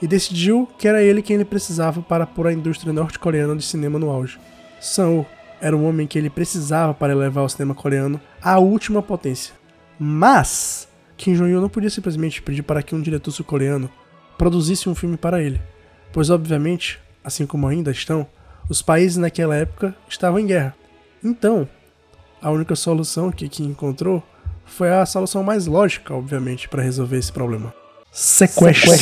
e 0.00 0.06
decidiu 0.06 0.68
que 0.78 0.86
era 0.86 1.02
ele 1.02 1.20
quem 1.20 1.34
ele 1.34 1.44
precisava 1.44 2.00
para 2.00 2.26
pôr 2.26 2.46
a 2.46 2.52
indústria 2.52 2.92
norte-coreana 2.92 3.56
de 3.56 3.64
cinema 3.64 3.98
no 3.98 4.08
auge. 4.08 4.38
Sang-ok 4.80 5.26
era 5.60 5.76
um 5.76 5.86
homem 5.86 6.06
que 6.06 6.18
ele 6.18 6.30
precisava 6.30 6.94
para 6.94 7.12
elevar 7.12 7.44
o 7.44 7.48
cinema 7.48 7.74
coreano 7.74 8.20
à 8.40 8.58
última 8.58 9.02
potência. 9.02 9.54
Mas 9.98 10.88
Kim 11.16 11.34
Jong-il 11.34 11.60
não 11.60 11.68
podia 11.68 11.90
simplesmente 11.90 12.40
pedir 12.40 12.62
para 12.62 12.82
que 12.82 12.94
um 12.94 13.02
diretor 13.02 13.30
sul-coreano 13.30 13.90
produzisse 14.38 14.88
um 14.88 14.94
filme 14.94 15.16
para 15.16 15.42
ele, 15.42 15.60
pois 16.12 16.30
obviamente, 16.30 17.00
assim 17.22 17.46
como 17.46 17.66
ainda 17.66 17.90
estão, 17.90 18.26
os 18.68 18.80
países 18.80 19.16
naquela 19.16 19.56
época 19.56 19.94
estavam 20.08 20.38
em 20.38 20.46
guerra. 20.46 20.74
Então, 21.22 21.68
a 22.40 22.50
única 22.50 22.74
solução 22.74 23.30
que 23.30 23.48
Kim 23.48 23.66
encontrou 23.66 24.22
foi 24.64 24.90
a 24.90 25.04
solução 25.06 25.42
mais 25.42 25.66
lógica, 25.66 26.14
obviamente, 26.14 26.68
para 26.68 26.82
resolver 26.82 27.18
esse 27.18 27.32
problema. 27.32 27.74
Sequestro. 28.10 28.92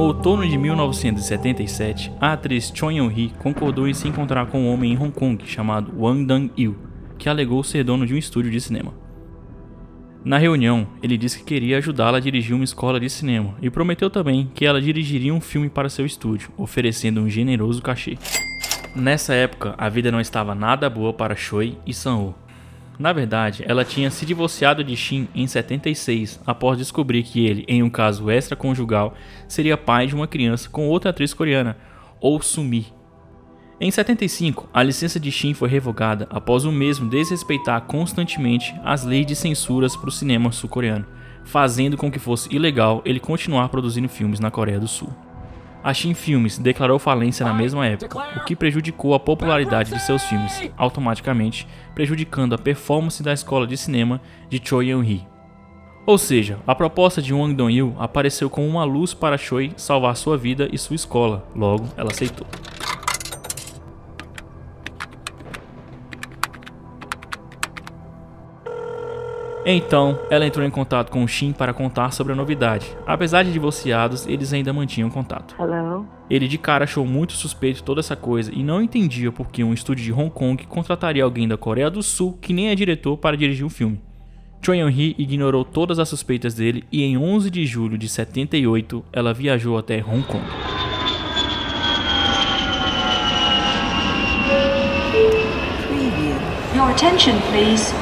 Outono 0.00 0.48
de 0.48 0.56
1977, 0.56 2.10
a 2.18 2.32
atriz 2.32 2.72
Choi 2.74 2.94
Yeon-hee 2.94 3.30
concordou 3.38 3.86
em 3.86 3.92
se 3.92 4.08
encontrar 4.08 4.46
com 4.46 4.60
um 4.60 4.72
homem 4.72 4.92
em 4.92 4.96
Hong 4.96 5.12
Kong 5.12 5.46
chamado 5.46 5.92
Wang 5.94 6.24
Dang-il, 6.24 6.74
que 7.18 7.28
alegou 7.28 7.62
ser 7.62 7.84
dono 7.84 8.06
de 8.06 8.14
um 8.14 8.16
estúdio 8.16 8.50
de 8.50 8.58
cinema. 8.58 8.94
Na 10.24 10.38
reunião, 10.38 10.86
ele 11.02 11.18
disse 11.18 11.40
que 11.40 11.44
queria 11.44 11.76
ajudá-la 11.76 12.16
a 12.16 12.20
dirigir 12.20 12.54
uma 12.54 12.64
escola 12.64 12.98
de 12.98 13.10
cinema 13.10 13.54
e 13.60 13.68
prometeu 13.68 14.08
também 14.08 14.50
que 14.54 14.64
ela 14.64 14.80
dirigiria 14.80 15.34
um 15.34 15.42
filme 15.42 15.68
para 15.68 15.90
seu 15.90 16.06
estúdio, 16.06 16.50
oferecendo 16.56 17.20
um 17.20 17.28
generoso 17.28 17.82
cachê. 17.82 18.16
Nessa 18.96 19.34
época, 19.34 19.74
a 19.76 19.90
vida 19.90 20.10
não 20.10 20.20
estava 20.20 20.54
nada 20.54 20.88
boa 20.88 21.12
para 21.12 21.36
Choi 21.36 21.76
e 21.86 21.92
San-ho. 21.92 22.34
Na 23.02 23.12
verdade, 23.12 23.64
ela 23.66 23.84
tinha 23.84 24.12
se 24.12 24.24
divorciado 24.24 24.84
de 24.84 24.96
Shin 24.96 25.26
em 25.34 25.44
76 25.44 26.38
após 26.46 26.78
descobrir 26.78 27.24
que 27.24 27.44
ele, 27.44 27.64
em 27.66 27.82
um 27.82 27.90
caso 27.90 28.30
extraconjugal, 28.30 29.14
seria 29.48 29.76
pai 29.76 30.06
de 30.06 30.14
uma 30.14 30.28
criança 30.28 30.70
com 30.70 30.88
outra 30.88 31.10
atriz 31.10 31.34
coreana, 31.34 31.76
Oh 32.20 32.40
Sumi, 32.40 32.86
em 33.80 33.90
75, 33.90 34.70
a 34.72 34.84
licença 34.84 35.18
de 35.18 35.32
Shin 35.32 35.52
foi 35.52 35.68
revogada 35.68 36.28
após 36.30 36.64
o 36.64 36.70
mesmo 36.70 37.10
desrespeitar 37.10 37.80
constantemente 37.80 38.72
as 38.84 39.02
leis 39.02 39.26
de 39.26 39.34
censuras 39.34 39.96
para 39.96 40.08
o 40.08 40.12
cinema 40.12 40.52
sul-coreano, 40.52 41.04
fazendo 41.42 41.96
com 41.96 42.08
que 42.08 42.20
fosse 42.20 42.54
ilegal 42.54 43.02
ele 43.04 43.18
continuar 43.18 43.68
produzindo 43.68 44.08
filmes 44.08 44.38
na 44.38 44.52
Coreia 44.52 44.78
do 44.78 44.86
Sul. 44.86 45.12
A 45.84 45.92
Shin 45.92 46.14
Filmes 46.14 46.58
declarou 46.58 46.96
falência 46.96 47.44
na 47.44 47.52
mesma 47.52 47.84
época, 47.86 48.18
o 48.36 48.44
que 48.44 48.54
prejudicou 48.54 49.14
a 49.14 49.20
popularidade 49.20 49.92
de 49.92 50.00
seus 50.00 50.22
filmes, 50.22 50.70
automaticamente 50.76 51.66
prejudicando 51.92 52.54
a 52.54 52.58
performance 52.58 53.20
da 53.20 53.32
escola 53.32 53.66
de 53.66 53.76
cinema 53.76 54.20
de 54.48 54.60
Choi 54.62 54.86
Yeon-hee. 54.86 55.26
Ou 56.06 56.18
seja, 56.18 56.58
a 56.66 56.74
proposta 56.74 57.20
de 57.20 57.34
Wang 57.34 57.54
Dong-il 57.54 57.94
apareceu 57.98 58.48
como 58.48 58.66
uma 58.66 58.84
luz 58.84 59.12
para 59.12 59.36
Choi 59.36 59.72
salvar 59.76 60.16
sua 60.16 60.36
vida 60.36 60.68
e 60.72 60.78
sua 60.78 60.94
escola, 60.94 61.44
logo 61.54 61.88
ela 61.96 62.10
aceitou. 62.12 62.46
Então, 69.64 70.18
ela 70.28 70.44
entrou 70.44 70.66
em 70.66 70.70
contato 70.70 71.10
com 71.10 71.22
o 71.22 71.28
Shin 71.28 71.52
para 71.52 71.72
contar 71.72 72.12
sobre 72.12 72.32
a 72.32 72.36
novidade. 72.36 72.96
Apesar 73.06 73.44
de 73.44 73.52
divorciados, 73.52 74.26
eles 74.26 74.52
ainda 74.52 74.72
mantinham 74.72 75.08
contato. 75.08 75.54
Hello? 75.58 76.04
Ele 76.28 76.48
de 76.48 76.58
cara 76.58 76.84
achou 76.84 77.06
muito 77.06 77.34
suspeito 77.34 77.82
toda 77.84 78.00
essa 78.00 78.16
coisa 78.16 78.50
e 78.52 78.64
não 78.64 78.82
entendia 78.82 79.30
por 79.30 79.48
que 79.48 79.62
um 79.62 79.72
estúdio 79.72 80.04
de 80.04 80.12
Hong 80.12 80.30
Kong 80.30 80.66
contrataria 80.66 81.22
alguém 81.22 81.46
da 81.46 81.56
Coreia 81.56 81.90
do 81.90 82.02
Sul 82.02 82.36
que 82.40 82.52
nem 82.52 82.70
é 82.70 82.74
diretor 82.74 83.16
para 83.16 83.36
dirigir 83.36 83.64
um 83.64 83.70
filme. 83.70 84.00
Choi 84.64 84.78
Yeon-hee 84.78 85.14
ignorou 85.18 85.64
todas 85.64 85.98
as 85.98 86.08
suspeitas 86.08 86.54
dele 86.54 86.84
e 86.90 87.02
em 87.02 87.16
11 87.16 87.50
de 87.50 87.64
julho 87.64 87.98
de 87.98 88.08
78 88.08 89.04
ela 89.12 89.32
viajou 89.32 89.78
até 89.78 89.98
Hong 89.98 90.22
Kong. 90.22 90.44
Your 96.74 96.90
attention, 96.90 97.38
please. 97.50 97.92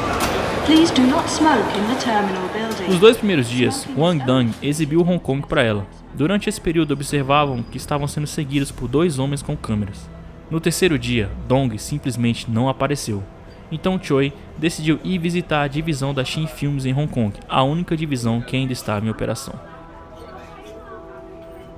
Nos 2.89 2.99
dois 2.99 3.17
primeiros 3.17 3.49
dias, 3.49 3.87
Wang 3.97 4.25
Dang 4.25 4.53
exibiu 4.63 5.01
Hong 5.01 5.19
Kong 5.19 5.47
para 5.47 5.63
ela. 5.63 5.87
Durante 6.15 6.49
esse 6.49 6.61
período, 6.61 6.93
observavam 6.93 7.63
que 7.63 7.77
estavam 7.77 8.07
sendo 8.07 8.27
seguidos 8.27 8.71
por 8.71 8.89
dois 8.89 9.19
homens 9.19 9.43
com 9.43 9.57
câmeras. 9.57 10.09
No 10.51 10.61
terceiro 10.61 10.99
dia, 10.99 11.31
Dong 11.49 11.79
simplesmente 11.79 12.51
não 12.51 12.69
apareceu. 12.69 13.23
Então 13.71 14.01
Choi 14.03 14.33
decidiu 14.59 14.99
ir 15.05 15.19
visitar 15.19 15.63
a 15.63 15.69
divisão 15.69 16.13
da 16.13 16.25
Shin 16.25 16.47
Films 16.47 16.85
em 16.85 16.93
Hong 16.93 17.09
Kong, 17.09 17.35
a 17.49 17.63
única 17.63 17.97
divisão 17.97 18.41
que 18.41 18.57
ainda 18.57 18.73
estava 18.73 19.07
em 19.07 19.11
operação. 19.11 19.55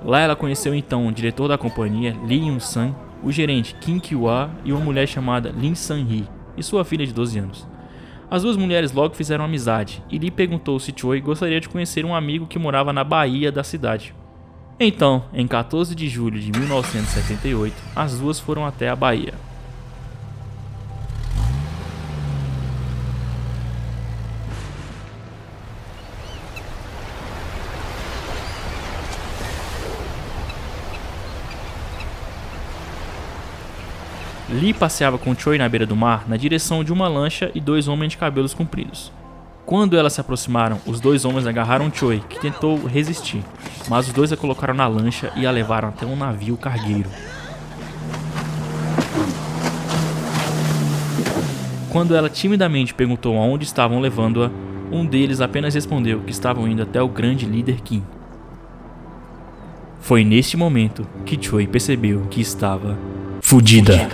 Lá 0.05 0.21
ela 0.21 0.35
conheceu 0.35 0.75
então 0.75 1.07
o 1.07 1.13
diretor 1.13 1.49
da 1.49 1.59
companhia, 1.59 2.17
Lee 2.27 2.49
Yun-sang, 2.49 2.95
o 3.23 3.31
gerente 3.31 3.75
Kim 3.77 4.01
Kyu-ah 4.01 4.51
e 4.65 4.73
uma 4.73 4.81
mulher 4.81 5.07
chamada 5.07 5.51
Lin 5.51 5.75
San-hee 5.75 6.27
e 6.57 6.63
sua 6.63 6.85
filha 6.85 7.07
de 7.07 7.13
12 7.13 7.39
anos. 7.39 7.72
As 8.33 8.41
duas 8.41 8.57
mulheres 8.57 8.93
logo 8.93 9.15
fizeram 9.15 9.45
amizade 9.45 10.03
e 10.11 10.19
Lee 10.19 10.31
perguntou 10.31 10.81
se 10.81 10.91
Choi 10.97 11.21
gostaria 11.21 11.61
de 11.61 11.69
conhecer 11.69 12.03
um 12.03 12.15
amigo 12.15 12.47
que 12.47 12.59
morava 12.59 12.91
na 12.91 13.05
Bahia 13.05 13.53
da 13.53 13.63
cidade. 13.63 14.15
Então, 14.81 15.25
em 15.35 15.47
14 15.47 15.95
de 15.95 16.09
julho 16.09 16.41
de 16.41 16.51
1978, 16.51 17.75
as 17.95 18.19
duas 18.19 18.41
foram 18.41 18.65
até 18.65 18.89
a 18.89 18.97
Bahia. 18.97 19.35
Lee 34.53 34.75
passeava 34.75 35.17
com 35.17 35.35
Choi 35.35 35.57
na 35.57 35.67
beira 35.67 35.87
do 35.87 35.97
mar 35.97 36.29
na 36.29 36.37
direção 36.37 36.85
de 36.85 36.93
uma 36.93 37.09
lancha 37.09 37.51
e 37.55 37.61
dois 37.61 37.89
homens 37.89 38.13
de 38.13 38.19
cabelos 38.19 38.53
compridos. 38.53 39.11
Quando 39.65 39.97
elas 39.97 40.13
se 40.13 40.21
aproximaram, 40.21 40.79
os 40.87 41.01
dois 41.01 41.25
homens 41.25 41.47
agarraram 41.47 41.91
Choi, 41.91 42.23
que 42.29 42.39
tentou 42.39 42.85
resistir, 42.85 43.43
mas 43.89 44.09
os 44.09 44.13
dois 44.13 44.31
a 44.31 44.37
colocaram 44.37 44.75
na 44.75 44.87
lancha 44.87 45.33
e 45.37 45.47
a 45.47 45.51
levaram 45.51 45.89
até 45.89 46.05
um 46.05 46.15
navio 46.15 46.59
cargueiro. 46.59 47.09
Quando 51.91 52.15
ela 52.15 52.29
timidamente 52.29 52.93
perguntou 52.93 53.39
aonde 53.39 53.65
estavam 53.65 54.01
levando-a, 54.01 54.51
um 54.91 55.07
deles 55.07 55.41
apenas 55.41 55.75
respondeu 55.75 56.21
que 56.21 56.31
estavam 56.31 56.69
indo 56.69 56.83
até 56.83 57.01
o 57.01 57.09
grande 57.09 57.47
líder 57.47 57.81
Kim. 57.81 58.03
Foi 60.01 60.25
neste 60.25 60.59
momento 60.59 61.07
que 61.25 61.43
Choi 61.43 61.67
percebeu 61.67 62.27
que 62.29 62.43
estava 62.43 62.99
fudida. 63.53 64.09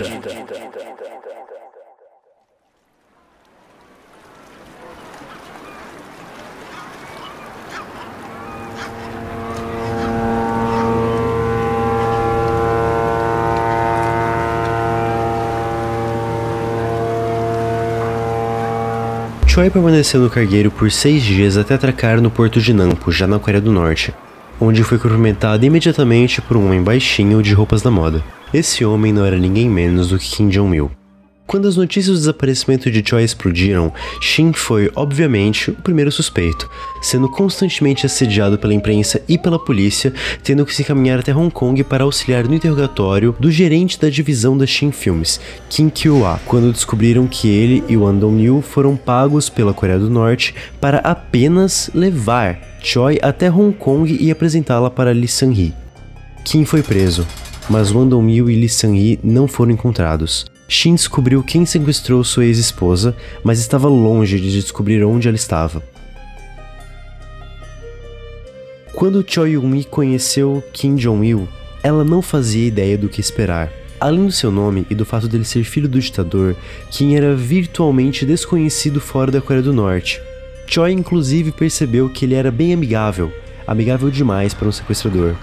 Choi 19.47 19.69
permaneceu 19.69 20.19
no 20.19 20.29
cargueiro 20.29 20.69
por 20.69 20.91
seis 20.91 21.23
dias 21.23 21.55
até 21.55 21.75
atracar 21.75 22.19
no 22.19 22.29
porto 22.29 22.59
de 22.59 22.73
Nampo, 22.73 23.09
já 23.09 23.25
na 23.25 23.39
Coreia 23.39 23.61
do 23.61 23.71
Norte, 23.71 24.13
onde 24.59 24.83
foi 24.83 24.97
cumprimentado 24.97 25.65
imediatamente 25.65 26.41
por 26.41 26.57
um 26.57 26.65
homem 26.65 26.83
baixinho 26.83 27.41
de 27.41 27.53
roupas 27.53 27.81
da 27.81 27.89
moda. 27.89 28.23
Esse 28.53 28.83
homem 28.83 29.13
não 29.13 29.25
era 29.25 29.37
ninguém 29.37 29.69
menos 29.69 30.09
do 30.09 30.17
que 30.17 30.29
Kim 30.29 30.49
Jong-il. 30.49 30.91
Quando 31.49 31.67
as 31.67 31.75
notícias 31.75 32.13
do 32.13 32.19
desaparecimento 32.19 32.91
de 32.91 33.03
Choi 33.03 33.23
explodiram, 33.23 33.91
Shin 34.21 34.53
foi, 34.53 34.91
obviamente, 34.95 35.71
o 35.71 35.81
primeiro 35.81 36.11
suspeito, 36.11 36.69
sendo 37.01 37.27
constantemente 37.27 38.05
assediado 38.05 38.55
pela 38.59 38.71
imprensa 38.71 39.19
e 39.27 39.35
pela 39.35 39.57
polícia, 39.57 40.13
tendo 40.43 40.63
que 40.63 40.75
se 40.75 40.83
caminhar 40.83 41.17
até 41.17 41.35
Hong 41.35 41.49
Kong 41.49 41.83
para 41.83 42.03
auxiliar 42.03 42.47
no 42.47 42.53
interrogatório 42.53 43.35
do 43.39 43.49
gerente 43.49 43.99
da 43.99 44.11
divisão 44.11 44.55
da 44.55 44.67
Shin 44.67 44.91
Films, 44.91 45.41
Kim 45.71 45.89
Kyu-ah, 45.89 46.39
quando 46.45 46.71
descobriram 46.71 47.25
que 47.25 47.47
ele 47.47 47.83
e 47.89 47.97
o 47.97 48.05
An 48.05 48.13
Dong-il 48.13 48.61
foram 48.61 48.95
pagos 48.95 49.49
pela 49.49 49.73
Coreia 49.73 49.97
do 49.97 50.07
Norte 50.07 50.53
para 50.79 50.99
apenas 50.99 51.89
levar 51.95 52.59
Choi 52.83 53.17
até 53.23 53.49
Hong 53.49 53.75
Kong 53.75 54.15
e 54.21 54.29
apresentá-la 54.29 54.91
para 54.91 55.11
Lee 55.11 55.27
Sang-hee. 55.27 55.73
Kim 56.45 56.63
foi 56.63 56.83
preso, 56.83 57.25
mas 57.67 57.91
Wang 57.91 58.11
Dong-il 58.11 58.51
e 58.51 58.55
Lee 58.55 58.69
Sang-hee 58.69 59.19
não 59.23 59.47
foram 59.47 59.71
encontrados. 59.71 60.45
Shin 60.69 60.93
descobriu 60.93 61.43
quem 61.43 61.65
sequestrou 61.65 62.23
sua 62.23 62.45
ex-esposa, 62.45 63.17
mas 63.43 63.59
estava 63.59 63.87
longe 63.87 64.39
de 64.39 64.51
descobrir 64.51 65.03
onde 65.03 65.27
ela 65.27 65.35
estava. 65.35 65.81
Quando 68.93 69.25
Choi 69.27 69.51
Yun-mi 69.53 69.83
conheceu 69.83 70.63
Kim 70.71 70.95
Jong-il, 70.95 71.49
ela 71.81 72.03
não 72.03 72.21
fazia 72.21 72.67
ideia 72.67 72.97
do 72.97 73.09
que 73.09 73.19
esperar. 73.19 73.71
Além 73.99 74.27
do 74.27 74.31
seu 74.31 74.51
nome 74.51 74.85
e 74.91 74.95
do 74.95 75.05
fato 75.05 75.27
dele 75.27 75.43
ser 75.43 75.63
filho 75.63 75.89
do 75.89 75.99
ditador, 75.99 76.55
Kim 76.91 77.15
era 77.15 77.35
virtualmente 77.35 78.23
desconhecido 78.23 79.01
fora 79.01 79.31
da 79.31 79.41
Coreia 79.41 79.63
do 79.63 79.73
Norte. 79.73 80.21
Choi 80.67 80.91
inclusive 80.91 81.51
percebeu 81.51 82.09
que 82.09 82.25
ele 82.25 82.35
era 82.35 82.51
bem 82.51 82.73
amigável, 82.75 83.33
amigável 83.65 84.11
demais 84.11 84.53
para 84.53 84.67
um 84.67 84.71
sequestrador. 84.71 85.33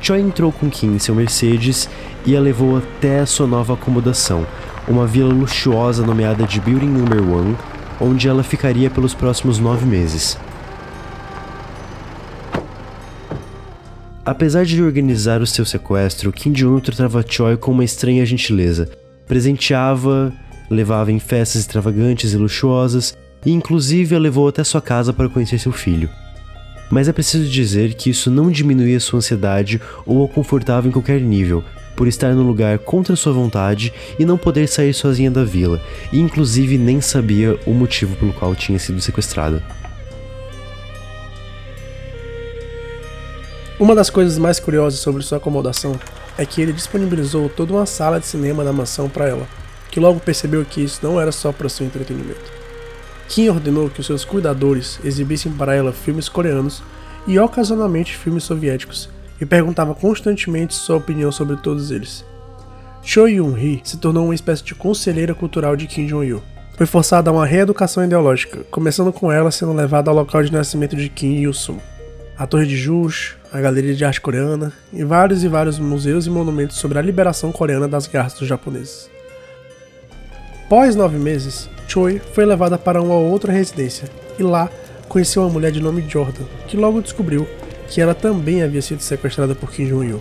Choi 0.00 0.20
entrou 0.20 0.50
com 0.50 0.68
Kim 0.68 0.96
em 0.96 0.98
seu 0.98 1.14
Mercedes 1.14 1.88
e 2.26 2.36
a 2.36 2.40
levou 2.40 2.76
até 2.76 3.20
a 3.20 3.26
sua 3.26 3.46
nova 3.46 3.74
acomodação, 3.74 4.44
uma 4.88 5.06
vila 5.06 5.32
luxuosa 5.32 6.04
nomeada 6.04 6.44
de 6.44 6.60
Building 6.60 6.88
Number 6.88 7.22
One, 7.22 7.56
onde 8.00 8.28
ela 8.28 8.42
ficaria 8.42 8.90
pelos 8.90 9.14
próximos 9.14 9.58
nove 9.58 9.86
meses. 9.86 10.36
Apesar 14.24 14.64
de 14.64 14.82
organizar 14.82 15.40
o 15.40 15.46
seu 15.46 15.64
sequestro, 15.64 16.32
Kim 16.32 16.52
Jong-un 16.52 16.80
tratava 16.80 17.24
Choi 17.28 17.56
com 17.56 17.72
uma 17.72 17.84
estranha 17.84 18.24
gentileza. 18.24 18.88
Presenteava, 19.26 20.32
levava 20.70 21.10
em 21.10 21.18
festas 21.18 21.62
extravagantes 21.62 22.32
e 22.32 22.36
luxuosas, 22.36 23.16
e 23.44 23.50
inclusive 23.50 24.14
a 24.14 24.18
levou 24.18 24.46
até 24.46 24.62
sua 24.62 24.80
casa 24.80 25.12
para 25.12 25.28
conhecer 25.28 25.58
seu 25.58 25.72
filho. 25.72 26.08
Mas 26.88 27.08
é 27.08 27.12
preciso 27.12 27.50
dizer 27.50 27.94
que 27.94 28.10
isso 28.10 28.30
não 28.30 28.50
diminuía 28.50 29.00
sua 29.00 29.18
ansiedade 29.18 29.80
ou 30.06 30.24
a 30.24 30.28
confortava 30.28 30.86
em 30.86 30.92
qualquer 30.92 31.20
nível, 31.20 31.64
por 31.96 32.08
estar 32.08 32.34
no 32.34 32.42
lugar 32.42 32.78
contra 32.78 33.16
sua 33.16 33.32
vontade 33.32 33.92
e 34.18 34.24
não 34.24 34.38
poder 34.38 34.66
sair 34.66 34.94
sozinha 34.94 35.30
da 35.30 35.44
vila, 35.44 35.80
e 36.12 36.18
inclusive 36.18 36.78
nem 36.78 37.00
sabia 37.00 37.58
o 37.66 37.72
motivo 37.72 38.16
pelo 38.16 38.32
qual 38.32 38.54
tinha 38.54 38.78
sido 38.78 39.00
sequestrada. 39.00 39.62
Uma 43.78 43.94
das 43.94 44.10
coisas 44.10 44.38
mais 44.38 44.60
curiosas 44.60 45.00
sobre 45.00 45.22
sua 45.22 45.38
acomodação 45.38 45.98
é 46.38 46.46
que 46.46 46.62
ele 46.62 46.72
disponibilizou 46.72 47.48
toda 47.48 47.72
uma 47.72 47.86
sala 47.86 48.20
de 48.20 48.26
cinema 48.26 48.62
na 48.62 48.72
mansão 48.72 49.08
para 49.08 49.28
ela, 49.28 49.46
que 49.90 50.00
logo 50.00 50.20
percebeu 50.20 50.64
que 50.64 50.80
isso 50.82 51.00
não 51.02 51.20
era 51.20 51.32
só 51.32 51.52
para 51.52 51.68
seu 51.68 51.84
entretenimento. 51.84 52.52
Kim 53.28 53.48
ordenou 53.48 53.90
que 53.90 54.00
os 54.00 54.06
seus 54.06 54.24
cuidadores 54.24 55.00
exibissem 55.04 55.50
para 55.52 55.74
ela 55.74 55.92
filmes 55.92 56.28
coreanos 56.28 56.82
e 57.26 57.38
ocasionalmente 57.38 58.16
filmes 58.16 58.44
soviéticos, 58.44 59.08
e 59.42 59.44
perguntava 59.44 59.92
constantemente 59.92 60.72
sua 60.72 60.98
opinião 60.98 61.32
sobre 61.32 61.56
todos 61.56 61.90
eles. 61.90 62.24
Cho 63.02 63.26
Yun-hee 63.26 63.80
se 63.82 63.96
tornou 63.96 64.26
uma 64.26 64.36
espécie 64.36 64.62
de 64.62 64.72
conselheira 64.72 65.34
cultural 65.34 65.74
de 65.74 65.88
Kim 65.88 66.06
Jong-il. 66.06 66.40
Foi 66.76 66.86
forçada 66.86 67.28
a 67.28 67.32
uma 67.32 67.44
reeducação 67.44 68.04
ideológica, 68.04 68.60
começando 68.70 69.12
com 69.12 69.32
ela 69.32 69.50
sendo 69.50 69.72
levada 69.72 70.08
ao 70.08 70.16
local 70.16 70.44
de 70.44 70.52
nascimento 70.52 70.94
de 70.94 71.08
Kim 71.08 71.42
Il-sung, 71.42 71.80
a 72.38 72.46
Torre 72.46 72.66
de 72.66 72.76
Juche, 72.76 73.34
a 73.52 73.60
Galeria 73.60 73.96
de 73.96 74.04
Arte 74.04 74.20
Coreana 74.20 74.72
e 74.92 75.02
vários 75.02 75.42
e 75.42 75.48
vários 75.48 75.76
museus 75.76 76.24
e 76.24 76.30
monumentos 76.30 76.76
sobre 76.76 77.00
a 77.00 77.02
liberação 77.02 77.50
coreana 77.50 77.88
das 77.88 78.06
garras 78.06 78.34
dos 78.34 78.46
japoneses. 78.46 79.10
Após 80.66 80.94
nove 80.94 81.18
meses, 81.18 81.68
Choi 81.88 82.20
foi 82.32 82.46
levada 82.46 82.78
para 82.78 83.02
uma 83.02 83.16
outra 83.16 83.52
residência 83.52 84.08
e 84.38 84.42
lá 84.44 84.70
conheceu 85.08 85.42
uma 85.42 85.50
mulher 85.50 85.72
de 85.72 85.80
nome 85.80 86.04
Jordan, 86.08 86.44
que 86.68 86.76
logo 86.76 87.02
descobriu 87.02 87.44
que 87.88 88.00
ela 88.00 88.14
também 88.14 88.62
havia 88.62 88.82
sido 88.82 89.00
sequestrada 89.00 89.54
por 89.54 89.70
Kim 89.70 89.86
Jong-il. 89.86 90.20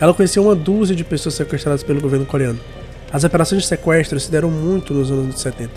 Ela 0.00 0.14
conheceu 0.14 0.42
uma 0.44 0.54
dúzia 0.54 0.94
de 0.94 1.04
pessoas 1.04 1.34
sequestradas 1.34 1.82
pelo 1.82 2.00
governo 2.00 2.26
coreano. 2.26 2.60
As 3.12 3.24
operações 3.24 3.62
de 3.62 3.68
sequestro 3.68 4.18
se 4.18 4.30
deram 4.30 4.50
muito 4.50 4.92
nos 4.92 5.10
anos 5.10 5.40
70. 5.40 5.72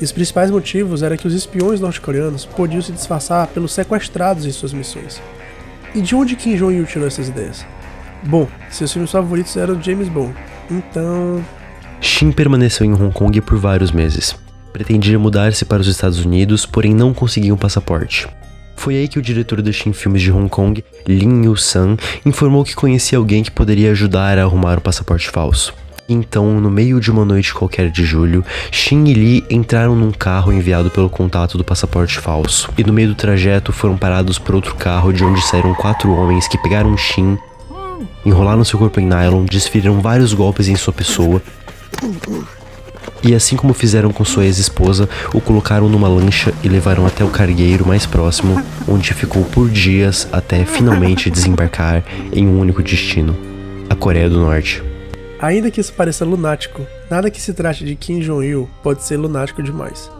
E 0.00 0.04
os 0.04 0.12
principais 0.12 0.50
motivos 0.50 1.02
era 1.02 1.16
que 1.16 1.26
os 1.26 1.34
espiões 1.34 1.80
norte-coreanos 1.80 2.44
podiam 2.44 2.82
se 2.82 2.92
disfarçar 2.92 3.46
pelos 3.48 3.72
sequestrados 3.72 4.46
em 4.46 4.52
suas 4.52 4.72
missões. 4.72 5.20
E 5.94 6.00
de 6.00 6.14
onde 6.14 6.36
Kim 6.36 6.56
Jong-il 6.56 6.86
tirou 6.86 7.06
essas 7.06 7.28
ideias? 7.28 7.64
Bom, 8.24 8.48
seus 8.70 8.92
filmes 8.92 9.10
favoritos 9.10 9.56
eram 9.56 9.80
James 9.80 10.08
Bond, 10.08 10.34
então 10.70 11.44
Shin 12.00 12.30
permaneceu 12.32 12.86
em 12.86 12.92
Hong 12.92 13.12
Kong 13.12 13.40
por 13.40 13.58
vários 13.58 13.90
meses. 13.90 14.36
Pretendia 14.72 15.18
mudar-se 15.18 15.64
para 15.64 15.80
os 15.80 15.88
Estados 15.88 16.24
Unidos, 16.24 16.64
porém 16.64 16.94
não 16.94 17.12
conseguia 17.12 17.52
um 17.52 17.56
passaporte. 17.56 18.28
Foi 18.88 18.96
aí 18.96 19.06
que 19.06 19.18
o 19.18 19.22
diretor 19.22 19.60
do 19.60 19.70
Shin 19.70 19.92
Filmes 19.92 20.22
de 20.22 20.32
Hong 20.32 20.48
Kong, 20.48 20.82
Lin 21.06 21.44
Yu-san, 21.44 21.94
informou 22.24 22.64
que 22.64 22.74
conhecia 22.74 23.18
alguém 23.18 23.42
que 23.42 23.50
poderia 23.50 23.90
ajudar 23.90 24.38
a 24.38 24.44
arrumar 24.44 24.78
um 24.78 24.80
passaporte 24.80 25.28
falso. 25.28 25.74
Então, 26.08 26.58
no 26.58 26.70
meio 26.70 26.98
de 26.98 27.10
uma 27.10 27.22
noite 27.22 27.52
qualquer 27.52 27.90
de 27.90 28.02
julho, 28.06 28.42
Shin 28.72 29.04
e 29.04 29.12
Li 29.12 29.44
entraram 29.50 29.94
num 29.94 30.10
carro 30.10 30.50
enviado 30.50 30.90
pelo 30.90 31.10
contato 31.10 31.58
do 31.58 31.64
passaporte 31.64 32.18
falso. 32.18 32.70
E 32.78 32.82
no 32.82 32.94
meio 32.94 33.08
do 33.08 33.14
trajeto 33.14 33.74
foram 33.74 33.98
parados 33.98 34.38
por 34.38 34.54
outro 34.54 34.74
carro 34.74 35.12
de 35.12 35.22
onde 35.22 35.42
saíram 35.42 35.74
quatro 35.74 36.10
homens 36.10 36.48
que 36.48 36.56
pegaram 36.56 36.96
Shin, 36.96 37.36
enrolaram 38.24 38.64
seu 38.64 38.78
corpo 38.78 38.98
em 39.00 39.06
nylon, 39.06 39.44
desferiram 39.44 40.00
vários 40.00 40.32
golpes 40.32 40.66
em 40.66 40.76
sua 40.76 40.94
pessoa 40.94 41.42
e 43.22 43.34
assim 43.34 43.56
como 43.56 43.74
fizeram 43.74 44.12
com 44.12 44.24
sua 44.24 44.44
ex-esposa, 44.44 45.08
o 45.34 45.40
colocaram 45.40 45.88
numa 45.88 46.08
lancha 46.08 46.52
e 46.62 46.68
levaram 46.68 47.06
até 47.06 47.24
o 47.24 47.30
cargueiro 47.30 47.86
mais 47.86 48.06
próximo, 48.06 48.62
onde 48.86 49.12
ficou 49.14 49.44
por 49.44 49.68
dias 49.68 50.28
até 50.32 50.64
finalmente 50.64 51.30
desembarcar 51.30 52.04
em 52.32 52.46
um 52.46 52.60
único 52.60 52.82
destino: 52.82 53.36
a 53.88 53.94
Coreia 53.94 54.28
do 54.28 54.40
Norte. 54.40 54.82
Ainda 55.40 55.70
que 55.70 55.80
isso 55.80 55.92
pareça 55.92 56.24
lunático, 56.24 56.84
nada 57.08 57.30
que 57.30 57.40
se 57.40 57.52
trate 57.52 57.84
de 57.84 57.94
Kim 57.94 58.20
Jong-il 58.20 58.68
pode 58.82 59.04
ser 59.04 59.16
lunático 59.16 59.62
demais. 59.62 60.10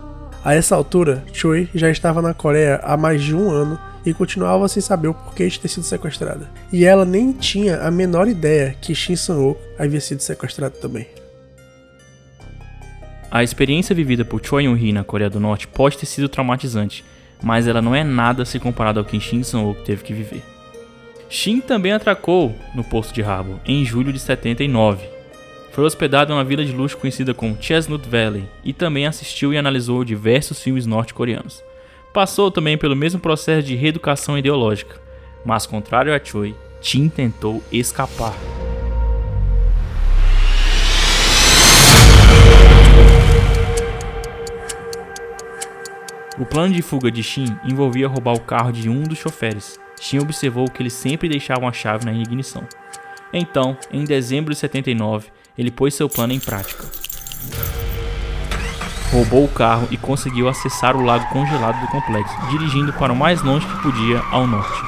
A 0.44 0.54
essa 0.54 0.76
altura, 0.76 1.24
Choi 1.32 1.68
já 1.74 1.90
estava 1.90 2.22
na 2.22 2.32
Coreia 2.32 2.80
há 2.84 2.96
mais 2.96 3.22
de 3.22 3.34
um 3.34 3.50
ano 3.50 3.78
e 4.06 4.14
continuava 4.14 4.68
sem 4.68 4.80
saber 4.80 5.08
o 5.08 5.14
porquê 5.14 5.48
de 5.48 5.58
ter 5.58 5.68
sido 5.68 5.82
sequestrada. 5.82 6.48
E 6.72 6.84
ela 6.84 7.04
nem 7.04 7.32
tinha 7.32 7.80
a 7.80 7.90
menor 7.90 8.28
ideia 8.28 8.76
que 8.80 8.94
Shin 8.94 9.16
Sang-ok 9.16 9.60
havia 9.78 10.00
sido 10.00 10.20
sequestrado 10.20 10.76
também. 10.78 11.06
A 13.30 13.42
experiência 13.42 13.94
vivida 13.94 14.24
por 14.24 14.44
Choi 14.44 14.64
Yun-hee 14.64 14.92
na 14.92 15.04
Coreia 15.04 15.28
do 15.28 15.38
Norte 15.38 15.68
pode 15.68 15.98
ter 15.98 16.06
sido 16.06 16.30
traumatizante, 16.30 17.04
mas 17.42 17.66
ela 17.66 17.82
não 17.82 17.94
é 17.94 18.02
nada 18.02 18.44
se 18.44 18.58
comparado 18.58 18.98
ao 18.98 19.04
que 19.04 19.20
Shin 19.20 19.42
Sang-ok 19.42 19.84
teve 19.84 20.02
que 20.02 20.14
viver. 20.14 20.42
Shin 21.28 21.60
também 21.60 21.92
atracou 21.92 22.56
no 22.74 22.82
posto 22.82 23.12
de 23.12 23.22
Harbour 23.22 23.58
em 23.66 23.84
julho 23.84 24.14
de 24.14 24.18
79. 24.18 25.06
Foi 25.72 25.84
hospedado 25.84 26.32
em 26.32 26.36
uma 26.36 26.42
vila 26.42 26.64
de 26.64 26.72
luxo 26.72 26.96
conhecida 26.96 27.34
como 27.34 27.56
Chestnut 27.60 28.08
Valley 28.08 28.44
e 28.64 28.72
também 28.72 29.06
assistiu 29.06 29.52
e 29.52 29.58
analisou 29.58 30.04
diversos 30.04 30.62
filmes 30.62 30.86
norte-coreanos. 30.86 31.62
Passou 32.14 32.50
também 32.50 32.78
pelo 32.78 32.96
mesmo 32.96 33.20
processo 33.20 33.66
de 33.66 33.76
reeducação 33.76 34.38
ideológica, 34.38 34.98
mas 35.44 35.66
contrário 35.66 36.14
a 36.14 36.18
Choi, 36.18 36.54
Shin 36.80 37.10
tentou 37.10 37.62
escapar. 37.70 38.34
O 46.38 46.46
plano 46.46 46.72
de 46.72 46.82
fuga 46.82 47.10
de 47.10 47.20
Shin 47.20 47.56
envolvia 47.64 48.06
roubar 48.06 48.32
o 48.32 48.40
carro 48.40 48.70
de 48.70 48.88
um 48.88 49.02
dos 49.02 49.18
choferes. 49.18 49.76
Shin 50.00 50.20
observou 50.20 50.66
que 50.66 50.80
eles 50.80 50.92
sempre 50.92 51.28
deixavam 51.28 51.68
a 51.68 51.72
chave 51.72 52.04
na 52.04 52.12
ignição. 52.12 52.62
Então, 53.32 53.76
em 53.90 54.04
dezembro 54.04 54.54
de 54.54 54.60
79, 54.60 55.26
ele 55.56 55.72
pôs 55.72 55.94
seu 55.94 56.08
plano 56.08 56.32
em 56.32 56.38
prática. 56.38 56.84
Roubou 59.10 59.44
o 59.44 59.48
carro 59.48 59.88
e 59.90 59.96
conseguiu 59.96 60.48
acessar 60.48 60.96
o 60.96 61.02
lago 61.02 61.28
congelado 61.30 61.80
do 61.80 61.88
complexo, 61.88 62.36
dirigindo 62.50 62.92
para 62.92 63.12
o 63.12 63.16
mais 63.16 63.42
longe 63.42 63.66
que 63.66 63.82
podia 63.82 64.20
ao 64.30 64.46
norte. 64.46 64.80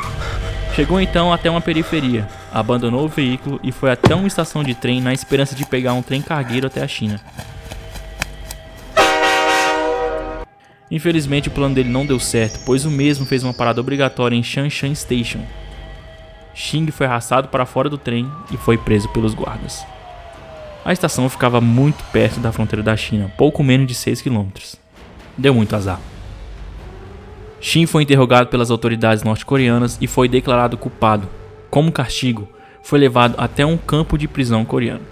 Chegou 0.77 1.01
então 1.01 1.33
até 1.33 1.51
uma 1.51 1.61
periferia, 1.61 2.29
abandonou 2.53 3.07
o 3.07 3.09
veículo 3.09 3.59
e 3.61 3.73
foi 3.73 3.91
até 3.91 4.15
uma 4.15 4.29
estação 4.29 4.63
de 4.63 4.75
trem 4.75 5.01
na 5.01 5.13
esperança 5.13 5.57
de 5.57 5.67
pegar 5.67 5.95
um 5.95 6.03
trem 6.03 6.23
cargueiro 6.23 6.69
até 6.69 6.81
a 6.81 6.87
China. 6.87 7.21
Infelizmente, 10.91 11.49
o 11.49 11.53
plano 11.53 11.75
dele 11.75 11.89
não 11.89 12.05
deu 12.05 12.19
certo, 12.19 12.61
pois 12.65 12.85
o 12.85 12.91
mesmo 12.91 13.25
fez 13.25 13.45
uma 13.45 13.55
parada 13.55 13.81
obrigatória 13.81 14.35
em 14.35 14.43
Shanshan 14.43 14.95
Station. 14.95 15.41
Xing 16.53 16.91
foi 16.91 17.07
arrastado 17.07 17.49
para 17.49 17.65
fora 17.65 17.89
do 17.89 17.97
trem 17.97 18.31
e 18.51 18.57
foi 18.57 18.77
preso 18.77 19.09
pelos 19.11 19.35
guardas. 19.35 19.85
A 20.85 20.93
estação 20.93 21.29
ficava 21.29 21.61
muito 21.61 22.03
perto 22.05 22.41
da 22.41 22.51
fronteira 22.51 22.83
da 22.83 22.97
China, 22.97 23.31
pouco 23.37 23.63
menos 23.63 23.87
de 23.87 23.95
6 23.95 24.23
km. 24.23 24.49
Deu 25.39 25.55
muito 25.55 25.77
azar. 25.77 26.01
Shin 27.61 27.87
foi 27.87 28.03
interrogado 28.03 28.49
pelas 28.49 28.71
autoridades 28.71 29.23
norte-coreanas 29.23 29.99
e 30.01 30.07
foi 30.07 30.29
declarado 30.29 30.79
culpado. 30.79 31.29
Como 31.71 31.93
castigo, 31.93 32.49
foi 32.83 32.99
levado 32.99 33.35
até 33.39 33.65
um 33.65 33.77
campo 33.77 34.17
de 34.17 34.27
prisão 34.27 34.65
coreano. 34.65 35.05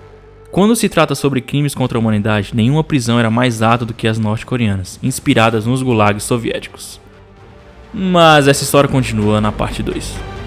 Quando 0.51 0.75
se 0.75 0.89
trata 0.89 1.15
sobre 1.15 1.43
crimes 1.43 1.75
contra 1.75 1.99
a 1.99 2.01
humanidade, 2.01 2.53
nenhuma 2.55 2.83
prisão 2.83 3.19
era 3.19 3.31
mais 3.31 3.61
alta 3.61 3.85
do 3.85 3.93
que 3.93 4.09
as 4.09 4.19
norte-coreanas, 4.19 4.99
inspiradas 5.03 5.67
nos 5.67 5.83
gulags 5.83 6.25
soviéticos. 6.25 6.99
Mas 7.93 8.49
essa 8.49 8.65
história 8.65 8.89
continua 8.89 9.41
na 9.41 9.53
parte 9.53 9.83
2. 9.83 10.38